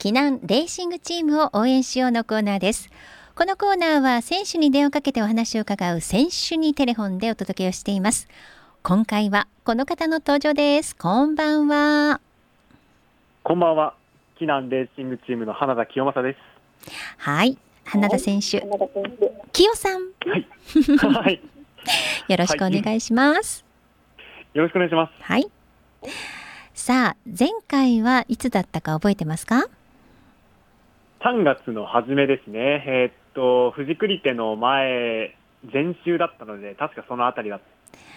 [0.00, 2.88] 避難レーシングチームを応援しようのコーナーです。
[3.34, 8.26] このコーナーは選手に電話をかけてお話を伺う選手にテレフォンでお届けをしています。
[8.82, 10.96] 今回はこの方の登場です。
[10.96, 12.18] こんばんは。
[13.42, 13.92] こんばんは。
[14.40, 16.38] 避難レーシングチームの花田清正です。
[17.18, 17.58] はい。
[17.84, 18.66] 花田選手。
[19.52, 20.00] 清さん。
[20.26, 20.48] はい、
[21.14, 21.42] はい、
[22.26, 23.66] よろしくお願いします、
[24.16, 24.24] は
[24.54, 25.12] い、よろしくお願いします。
[25.22, 25.50] はい。
[26.72, 29.66] さあ前回はいつだったか覚えてますか？
[31.22, 35.36] 3月の初めですね、えー、っと、藤栗手の前、
[35.70, 37.60] 前週だったので、確かそのあたりだっ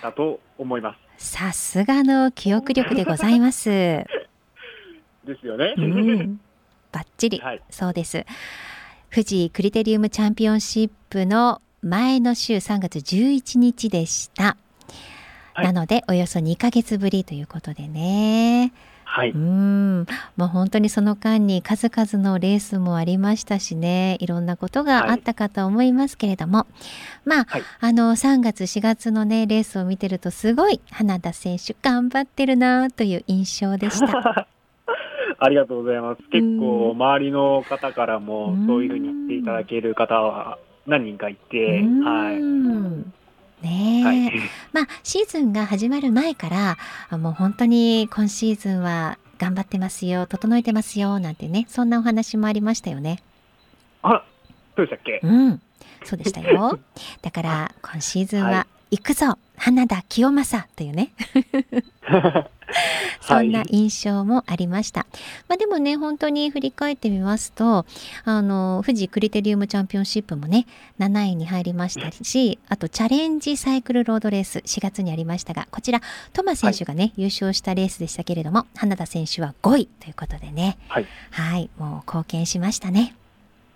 [0.02, 1.36] たと思います。
[1.36, 3.70] さすがの記憶力でございます。
[3.70, 4.05] で
[5.40, 5.73] すよね。
[5.78, 6.40] うん、
[6.92, 8.26] バッチリ、はい、そうです。
[9.12, 14.56] 富士クリテリウムチャンピオンシップの前の週3月11日でした。
[15.54, 18.72] はい、なのでおよそ2か月ぶりということでね。
[19.06, 20.06] はい、うん。
[20.38, 24.18] もう本当にその間に数々のレースもありましたしね。
[24.20, 34.48] いろんなことがあったかと思いますけれども、はい、まあ、はい、あの3月4月のねレースを見てるとすごい花田選手頑張ってるなという印象でした。
[35.40, 36.22] ありがとうございます。
[36.30, 40.58] 結構周りの方からもそういうふうに言っていただける方は
[40.88, 42.40] 何人かいて、はい。
[43.64, 44.31] ね、はい、
[44.73, 46.50] まあシーズンが始まる前か
[47.09, 53.20] らもう本当に今シーズンは頑張ってますよ整えてますよなんてねそんなお話もありましたよね。
[54.03, 54.23] あ
[54.75, 55.20] そうでしたっけ？
[55.23, 55.61] うん。
[56.05, 56.80] そうでしたよ。
[57.22, 61.11] だから 今シーズンは行くぞ、はい、花田清正というね
[63.22, 65.02] そんな印象もありました。
[65.02, 65.10] はい、
[65.50, 67.86] まあ、でもね、本当に振り返ってみますと、
[68.26, 70.66] あの、富士クリテリウムチャンピオンシップもね、
[71.00, 76.02] 7位に入りましたし、あとチャレンジサイクルロードレース4月にありましたが、こちら、
[76.34, 83.16] トマ選手がね、はい、優勝したレースでしたけれども、花田選手は5位ということでね、はい、はい、もう貢献しましたね。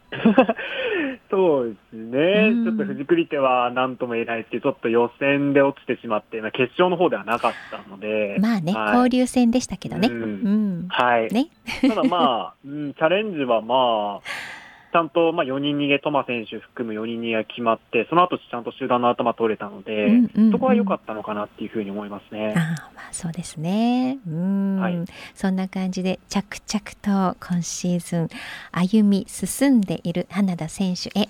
[1.29, 10.07] そうですね、ちょっと藤栗手は何とも言えないですけど、ちょっと予選で落ちてしまって、決勝の方ではなかったので、まあね、はい、交流戦でしたけどね。
[10.07, 11.47] うん、うん、はい、ね、
[11.81, 14.56] ただまあ、うん、チャレンジはまあ、
[15.01, 22.53] んと、まあ、4人逃げ、トマ選手含む4人逃げが決まって、その後ちゃんと集団の頭取れたので、うんうんうん、そこは良かったのかなっていうふうに思いますね。
[22.55, 22.59] あ
[22.95, 24.17] まあ、そうですね。
[24.27, 24.97] うん、はい、
[25.33, 28.29] そんな感じで、着々と今シーズン
[28.71, 31.27] 歩み進んでいる花田選手へ、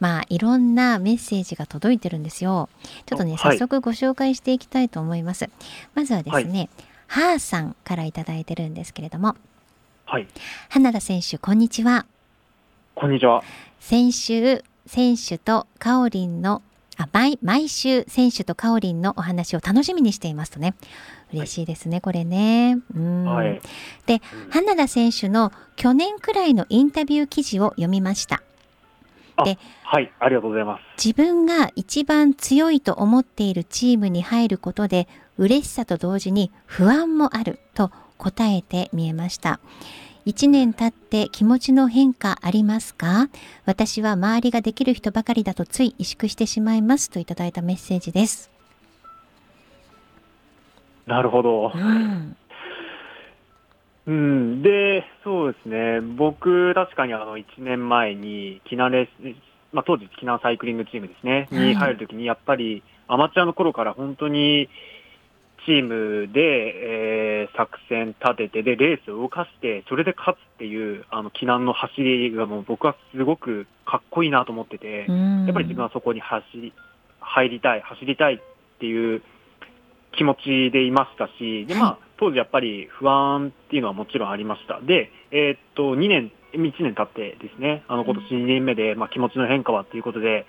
[0.00, 2.68] まあ、いろんなメッセージが届いてるんですよ。
[3.06, 5.44] ちょっとね、早速ご紹介していきたいと思います。
[5.44, 5.52] はい、
[5.94, 6.68] まずはですね、
[7.08, 9.36] はい、はーさんから頂いてるんですけれども、
[10.06, 10.26] はい、
[10.68, 12.06] 花田選手、こんにちは。
[12.94, 13.42] こんにちは。
[13.80, 16.62] 先週、選手とカオリンの
[16.96, 20.74] あ毎毎週選手とカオリンのお話を楽しみにしていますとね
[21.32, 22.78] 嬉しいですね、はい、これね。
[22.94, 23.60] うん、はい、
[24.06, 28.42] で、うん、花田選手の去年くらいのインタビュー記事を読みました。
[29.44, 31.04] で、はい、ありがとうございます。
[31.04, 39.58] 自分が一番強いと思っているチームに入ることで嬉しさと同時に不安もあると答えて見えました。
[40.26, 43.28] 1年経って気持ちの変化ありますか？
[43.66, 48.50] 私は周りができる人ばかりだとつい萎縮してしまいますといただいたメッセージです。
[51.06, 51.72] なるほど。
[51.74, 52.36] うん、
[54.06, 59.08] うん、で、そうですね、僕、確かにあの1年前に、キナレ
[59.72, 64.68] まあ、当時、キナサイクリングチームですね、に入るときに、やっぱりアマチュアの頃から本当に、
[65.66, 66.40] チームで、
[67.44, 75.06] えー、作戦立てて、で、レースを動かして、それで勝つっていう、あの、避難の走りがもう僕はすごくかっこいいなと思ってて、やっ
[75.52, 76.72] ぱり自分はそこに走り、
[77.20, 78.38] 入りたい、走りたいっ
[78.78, 79.22] ていう
[80.12, 84.80] 気持ちでいましたし、で、まあ、当時やっぱり不安っていうのはもちろんありました。
[84.80, 90.46] で、えー、っと、2年、1年経ってですね、あの、今年2年目で、まあ、気持ちの変化はっていうことで、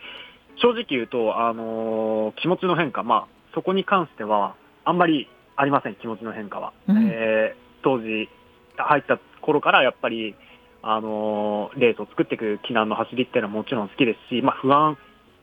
[0.57, 6.73] 正直言うと、あのー、気持ちの変化、まあ、そこに関しては、あんまりありません、気持ちの変化は。
[6.87, 8.29] うん、えー、当時、
[8.77, 10.35] 入った頃からやっぱり、
[10.81, 14.97] あのー、レースを作っていく避難の走りっていうのはもちろん好きですし、まあ、不安、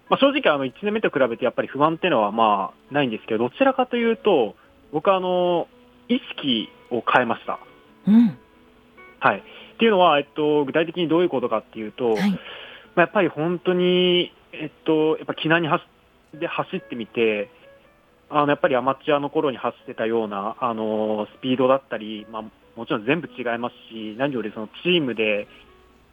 [0.09, 4.55] まあ、正直あの1年目と比べてやっぱり不安っていうのはまあないんですけど、どちらかというと、
[4.93, 5.67] 僕はあの
[6.09, 7.59] 意識を変えました。
[8.07, 8.39] うん、
[9.19, 9.39] はい。
[9.39, 9.43] っ
[9.79, 12.37] ていうのは、えっと、具体的にどういうことかっていうと、はい、ま
[12.97, 15.83] あ、やっぱり本当に、えっと、やっぱ避難に走
[16.35, 17.51] で走ってみて、
[18.35, 22.43] あのやっぱりアマチュアの頃に走ってたようなあのスピードだったり、まあ、
[22.77, 25.47] もちろん全部違いますし、何よりそのチームで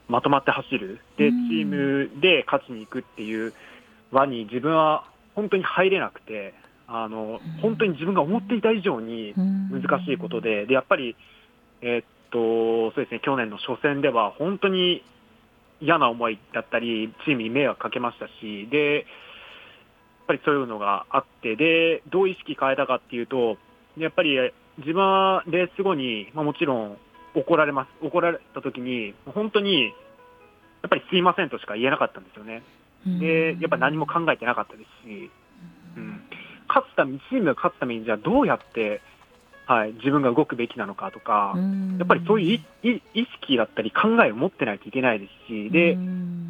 [0.10, 3.54] まとまって走る、でチームで勝ちに行くっていう
[4.12, 6.54] 輪に自分は本当に入れなくて、
[6.88, 11.16] あの本当に自分が思っていた以上に難しいことで、でやっぱり、
[11.81, 15.04] えー、っと、そうですね、去年の初戦では本当に
[15.80, 19.06] 嫌な思いだったり、チームに迷惑かけましたし、で、
[20.30, 23.58] ぱりそういうのがあって、で、どう意識変えたかっていうと、
[23.98, 24.38] やっぱり
[24.78, 26.98] 自分はレース後に、まあ、もちろん
[27.34, 28.06] 怒られます。
[28.06, 29.92] 怒られた時に、本当に、や
[30.88, 32.62] っぱりすいませんとしか言えなかったんですよね。
[33.06, 35.31] で、やっぱ何も考えてなかったですし、
[35.98, 36.22] うん、
[36.68, 39.02] 勝つために、チームが勝つために、じゃあどうやって、
[39.66, 41.54] はい、自分が動くべきなのかとか、
[42.00, 45.98] やっぱりそういう意識だったり考えを持ってないといけないですし、で、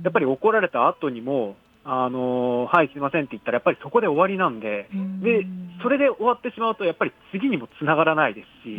[0.04, 1.56] やっぱり怒られた後にも、
[1.86, 4.90] あのはい、すみませんって言ったら、やっぱりそこで終わりなんで、
[5.24, 5.46] で、
[5.82, 8.78] それで終わってしまうと、やっぱり次にもつながらないですし、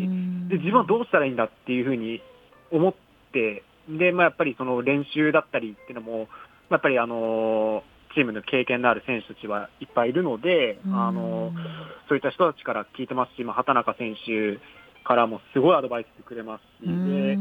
[0.48, 2.22] で、自分はどうしたらいいんだっていうふうに
[2.70, 2.94] 思っ
[3.32, 6.28] て、で、まあ、やっぱりその練習だったりっていうのも、
[6.70, 7.82] やっぱりあの
[8.14, 11.52] チームの経験のある選手たちはいっぱいいるので、あの
[12.08, 14.58] そういった人たちから聞いてますし、まあ、畑中選手
[15.04, 17.38] からもすごいアドバイスくれますし、で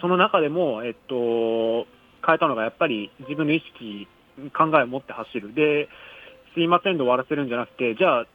[0.00, 1.86] その中でも、えっと、
[2.24, 4.08] 変えたのがやっぱり自分の意識、
[4.56, 5.54] 考えを持って走る。
[5.54, 5.88] で
[6.54, 8.26] すいませんで終わらせるんじゃなくて、じゃあ、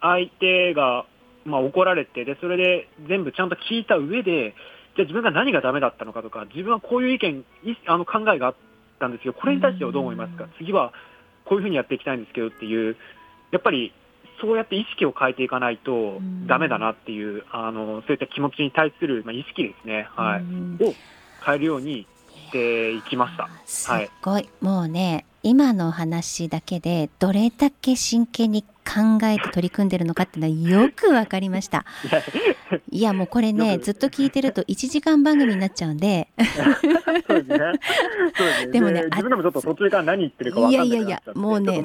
[0.00, 1.06] 相手が、
[1.44, 4.54] まあ、怒られてで、それで全部ちゃんと聞いた上で、
[4.96, 7.44] じゃあ自分が何がダメだったのかとか、自分はこういう意見、
[7.86, 8.54] あの考えがあっ
[9.00, 10.92] たんですけど、これに対してはどう思いますか、次は
[11.44, 12.96] こういうふうにやっていきたいんですけどっていう、
[13.50, 13.92] やっぱり
[14.40, 20.42] そうやって意識を変えていかないとダメだなっていう、あのそういった気持ちに対する、まあ、意識ですね、はい、
[20.82, 20.94] を
[21.44, 22.06] 変えるようにし
[22.54, 23.48] ていきました。
[23.66, 23.90] す
[24.22, 31.84] ごい、はい、もうね今の話だけでどれだけ真剣に考えて取り組んでるのかっていうのはよくわかりました。
[32.90, 36.28] いやもうこれねずっと聞いてると1時間番組になっちゃうんで。
[37.26, 38.70] そうですね。
[38.70, 41.82] でもね自分でもちょっと途中から何言ってるか分かんないいやいやいやもうね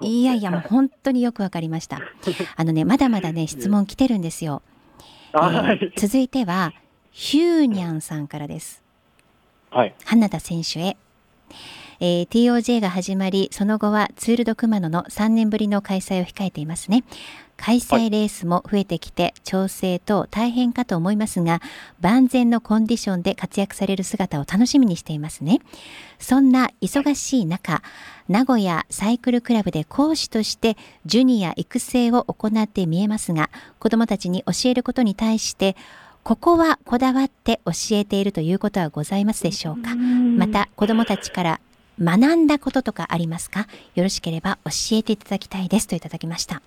[0.00, 2.00] いやいやもう本当によくわかりました。
[2.56, 4.62] あのねまだまだね質問来てるんですよ。
[5.34, 6.72] えー、続いては
[7.10, 8.83] ヒューニャンさんからです。
[9.74, 9.94] はい。
[10.04, 10.96] 花田選手へ。
[11.98, 17.02] えー、TOJ が始まり、その後はツール・ド・クマノの3年ぶりの開催を控えていますね。
[17.56, 21.60] 開催レースも増えてきて、調整等大変かと思いますが、
[22.00, 25.58] 万全のコンディションで活躍される姿を楽しみにしていますね。
[26.20, 27.82] そんな忙しい中、
[28.28, 33.50] 名古屋サイクルクラブで講師としてジュニア育成を行って見えますが、
[33.80, 35.74] 子どもたちに教えることに対して、
[36.24, 39.94] ここはこだわって教えているということはございますでしょうか？
[39.94, 41.60] また子どもたちから
[42.00, 43.66] 学んだこととかありますか？
[43.94, 46.62] よろしければ教えていただきたいですといただきました。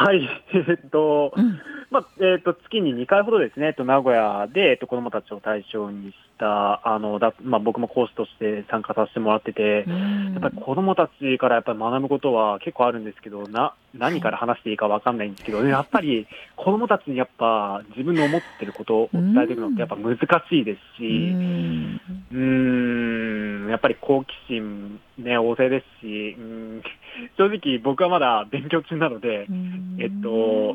[0.00, 1.60] はい、えっと、うん、
[1.90, 26.82] まあ、えっと、月に2回ほどですね、えっと、名古屋で、えっと、子供たちを対象にした、あの、だ、まあ、僕も講師として参加させてもらってて、やっぱり子供たちからやっぱり学ぶことは結構あるんですけど、な、何から話していいかわかんないんですけど、やっぱり子供たちにやっぱ自分の思ってることを伝えていくのってやっぱ難しいですし、うん、ん、やっぱり好奇心ね、旺盛ですし、うん、
[27.36, 29.46] 正直僕はまだ勉強中なので、
[29.98, 30.74] えっと、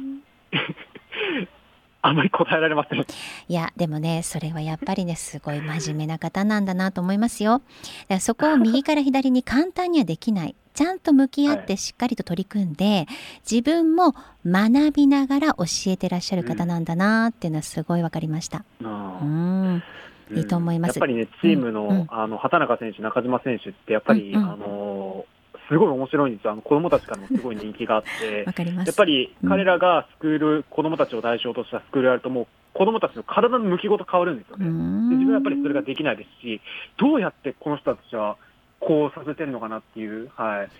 [2.01, 2.99] あまり答えられません。
[2.99, 3.05] い
[3.47, 7.61] や、でもね、それはやっぱりね、すごい真面目な方なんだなと思いますよ。
[8.19, 10.55] そこを右から左に簡単にはできない。
[10.73, 13.07] ちゃんと向き合ってしっかりと取り組んで、はい、
[13.49, 14.13] 自分も
[14.45, 18.65] 学びながら教えてらっしゃる方なんだなっていうのはすごい分かりました。
[18.81, 19.83] うん、
[20.35, 20.97] いいと思います。
[20.97, 25.25] やっぱりね、チームの、うん、あの畑中選手、中島選手ってやっぱり、うんうん、あの
[25.67, 26.53] すごい面白いんですよ。
[26.53, 34.65] あの子供たちからもすごい人気があって、 やっぱり彼らがスクール、子供たちを対象としたスクールやるともう子供たちの体の向きごと変わるんですよね。
[34.65, 36.61] で自分はやっぱりそれができないですし、
[36.97, 38.37] どうやってこの人たちは
[38.79, 40.69] こうさせてるのかなっていう、はい。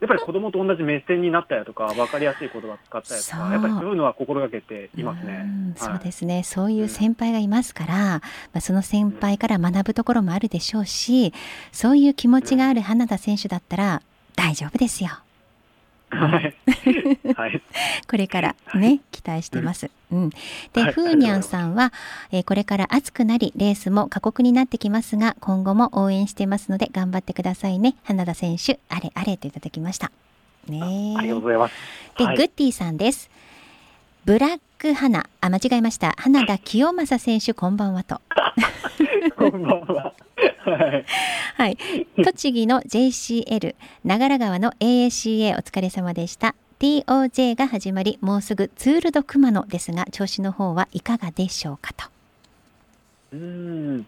[0.00, 5.44] やっぱり子供と同じ目線になったりとか、分かりやすい言葉使ったりとか、やっぱりそういうのは心がけていますね。
[5.74, 6.44] そうですね。
[6.44, 8.22] そういう先輩がいますから、ま
[8.54, 11.32] あ、その先輩から学ぶところもあるでしょうし、
[11.72, 14.02] そういう気持ちがある花田選手だったら
[14.38, 15.10] 大丈夫ですよ。
[16.10, 16.54] はい。
[17.34, 17.62] はい。
[18.08, 19.90] これからね、期待してます。
[20.12, 20.30] うん。
[20.72, 21.92] で、はい、ふーにゃんさんは、
[22.30, 27.96] えー、これから暑くなり、レースも過酷になってきますが、今後も応援してますので、頑張ってくださいね。
[28.04, 30.12] 花田選手、あれあれといただきました。
[30.68, 31.74] ねありがとうございます。
[32.16, 33.28] で、はい、グッディさんです。
[34.24, 36.14] ブラック花、あ、間違えました。
[36.16, 38.20] 花田清正選手、こんばんはと。
[39.36, 40.14] こんばんは。
[40.76, 41.76] はい、
[42.22, 46.54] 栃木の JCL 長良川の AACA お疲れ様でした。
[46.78, 52.04] TOJ が始まりもうすぐツールド熊野ですが調子の方はいかがでしょうかと。
[53.32, 54.06] うん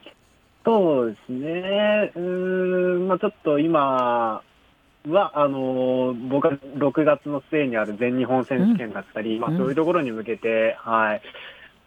[0.64, 2.12] そうですね。
[2.14, 4.42] うんまあちょっと今
[5.08, 11.22] はあの僕は6月の末にある全日本選手権だったり、うん、まあ、そういうところに向けて、はい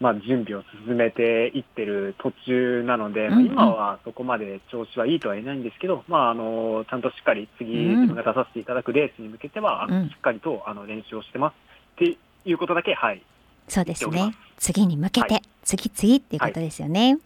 [0.04, 13.22] まあ、準備を進めていってる途中なので、うんうん、今はそこまで調子はいいとは言えないんですけど、まあ、あのちゃんとしっかり次、自分が出させていただくレースに向けては、うん、しっかりとあの練習をしてますっていうことだけ、はい、
[13.66, 14.34] そうですね。
[14.58, 17.08] 次に向けて、はい、次々っていうことですよね。
[17.08, 17.18] はい、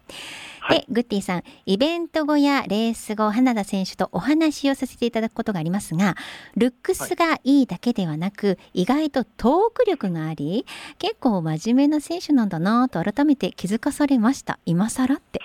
[0.70, 6.14] で、グッティさん、イベント後やレース後、花田選手とお話をさせていただくことがありますが、
[6.56, 10.66] ルックスがいいだけではなく、意外とトーク力があり、
[10.98, 14.58] 結構真面目な選手なんだなと改めて気づかされました。
[14.66, 15.40] 今更って。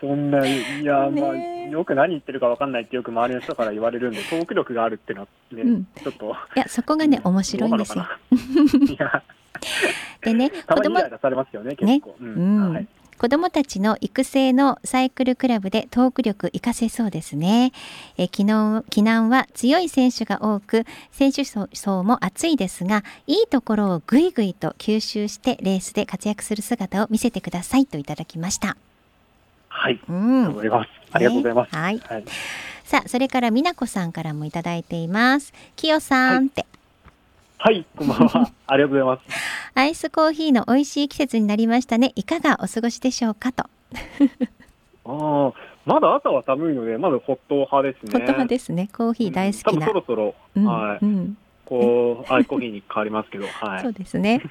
[0.00, 6.36] そんな、いや、 まあ、よく何言ってるか分かんないってよく周りの人から言われるんで、トーク力があるってのはね、うん、ちょっと。
[6.56, 8.06] いや、そこがね、面白いんですよ。
[8.88, 9.22] いや
[10.22, 11.76] でね、 子供されますよね。
[11.80, 12.86] ね、うん、はい
[13.22, 17.70] 子どもたちの育成のサイクルクラブでトーク力活かせそうですね。
[18.18, 18.48] え昨日、
[18.90, 28.76] 避難は強い選手が多く、選手層も厚いですが、いいところをぐいぐいと吸収してレースで活躍する姿を見せてくださいといただきました。
[29.68, 30.00] はい。
[30.08, 30.58] うん。
[31.12, 31.76] ありがとうございます。
[31.76, 31.98] はい。
[32.00, 32.24] はい、
[32.82, 35.52] さあ、それから美奈子さんからもいただいています。
[35.76, 36.62] きよさんって。
[36.62, 36.78] はい、
[37.64, 38.50] はい、こんばんは。
[38.66, 39.70] ありがとうございます。
[39.76, 42.10] アイスコーヒーの美味しい季節になりましたね。
[42.16, 43.62] いかがお過ごしでしょうかと。
[43.62, 43.68] あ
[45.06, 45.52] あ、
[45.86, 48.10] まだ朝は寒いので、まだホット派ですね。
[48.10, 48.88] ホット派ですね。
[48.92, 49.86] コーヒー大好きな。
[49.86, 50.98] うん、そろそろ、うん、はい。
[51.02, 53.82] うんこう、アイスコーヒーに変わりますけど、はい。
[53.82, 54.42] そうですね。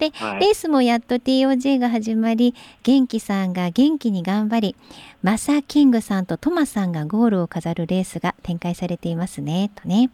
[0.00, 4.76] で、はい、レースもやっと TOJ が始まり、元気さんが元気に頑張り、
[5.22, 10.10] マサキングさんとトマさんがゴールを飾るレースが展開されていますね、とね。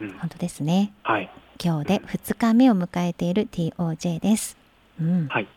[0.00, 0.92] うん、本当ですね。
[1.02, 1.28] はい。
[1.62, 4.56] 今日で2日目を迎えている TOJ です。
[5.00, 5.48] うん、はい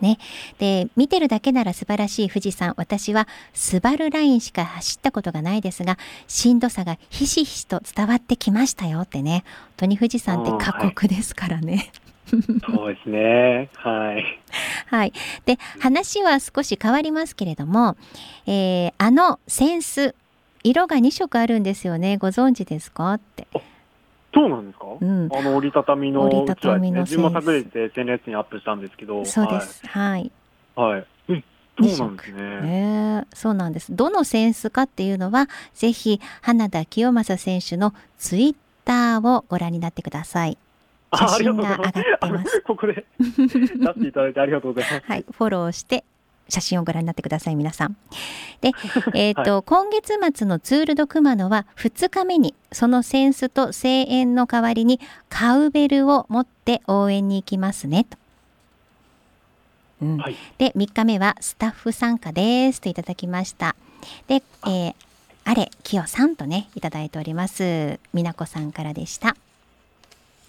[0.00, 0.18] ね、
[0.58, 11.92] で見てるだけなら素晴らしい富士山私はスバルラインしか走ったことがないですがしんどさがひしひしと伝わってきましたよってね本当に富士山って過酷ですからね。
[12.30, 13.68] そうですね。
[13.74, 14.24] はい。
[14.86, 15.12] はい。
[15.46, 17.96] で、話は少し変わりますけれども、
[18.46, 20.14] えー、あの扇子、
[20.62, 22.18] 色が2色あるんですよね。
[22.18, 23.14] ご存知ですか？
[23.14, 23.48] って。
[24.32, 29.24] そうなんですか、うん、あの折りたたみの折りたたみの、ね、自分も昨日 SNS にアップしたんですけど。
[29.24, 29.86] そうです。
[29.86, 30.30] はい。
[30.76, 31.42] はい、え
[31.82, 33.94] そうなんですね、ね、そうなんです。
[33.94, 40.58] どのセンスかっていうのはぜひ花田清正選手のツイッターをご覧になってください。
[41.12, 42.60] 写真が上がってます。
[42.66, 45.06] ここで出していただいてありがとうございます。
[45.06, 45.24] はい。
[45.30, 46.04] フォローして
[46.50, 47.96] 写真をご覧になってください、皆さん。
[48.60, 48.72] で、
[49.14, 58.18] えっ、ー、と、はい、今月末のツール・ド・クマノは2日目に、そのセンスと声援の代わりに、カウベルを持って応援に行きますね、と。
[60.02, 63.76] うんはい、で、3日目はスタッフ参加ですといただきました。
[64.28, 64.94] で、えー、
[65.44, 67.98] あれ、きよさんとね、いただいております。
[68.14, 69.36] 美奈子さんからでした。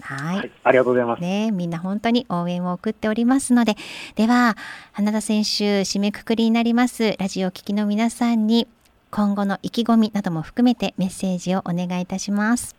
[0.02, 1.22] はい、はい、ありがとうございます。
[1.22, 3.76] ね、みんな本当に応援を送っておりますので、
[4.16, 4.56] では
[4.92, 8.68] 花田選手締めくくりになりますラジオ聴きの皆さんに
[9.12, 12.76] 今後の意気込みなども含めてメッセージをお願いいたします。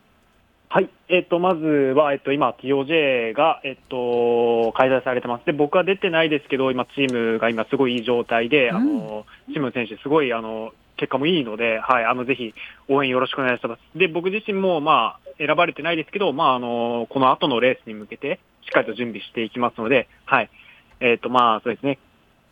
[0.71, 5.45] はい、えっ、と、まずは、えっ、と、今、TOJ が、えっ、と、開催されてます。
[5.45, 12.54] で、僕は出てないですけど、今、チームが今、すごいいい状態で、うん、あの、チームの選手、すごい、あの、結果もいいので、はい、あの、ぜひ、
[12.88, 13.99] 応援よろしくお願いします。
[13.99, 20.50] で、僕自身も、まあ、選ばれてないですけど、まあ、あの、この後のレースに向けて、しっかりと準備していきますので、はい。
[21.00, 21.99] えっ、ー、と、まあ、そうですね。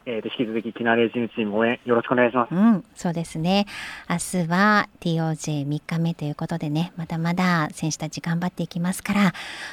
[0.07, 2.55] えー、と引き続きキナレーシングチーム応援よろしくお願いします。
[2.55, 3.67] うん、そうですね。
[4.09, 9.33] 明日は TOJ3 日目ということでね、まだまだ選手たち頑張っていきますから、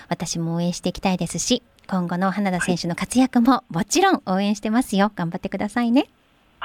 [0.10, 5.12] 私も応援していきたいですし、今後の花田選手の活躍ももちろん応援してますよ。
[5.16, 6.10] 頑張ってくださいね。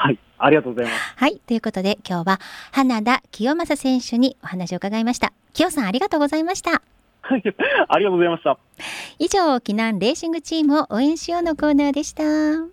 [0.03, 1.15] はい、ありがとうございます。
[1.17, 2.41] はい、ということで今日は
[2.73, 5.33] 花田清正選手にお話を伺いました。
[5.53, 6.83] 清さんありがとうございました。
[7.21, 7.43] はい、
[7.89, 8.59] ありがとうございました。
[9.21, 12.67] 以上、避難レーシングチームを応援しようのコーナーでした。